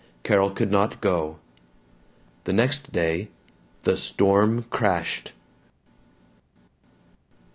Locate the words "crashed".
4.71-5.31